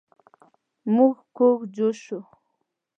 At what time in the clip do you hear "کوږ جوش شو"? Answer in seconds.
1.35-2.19